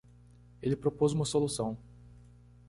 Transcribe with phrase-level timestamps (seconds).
[0.63, 1.77] Ele propôs uma solução.